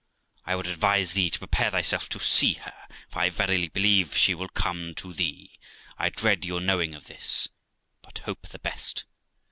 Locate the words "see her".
2.19-2.87